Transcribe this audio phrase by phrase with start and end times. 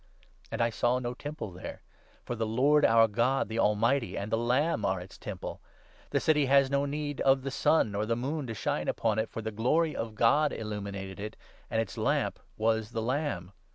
[0.51, 1.83] And I saw no Temple 22 there,
[2.25, 5.61] for the Lord, our God, the Almighty, and the Lamb are its Temple.
[6.09, 9.19] The City has no need of' the sun or the moon to 23 shine upon
[9.19, 11.35] it, for the Glory of God illuminated it,'
[11.69, 13.51] and its Lamp was the Lamb.